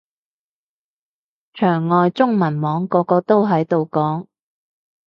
[1.53, 4.25] 牆外中文網個個都喺度講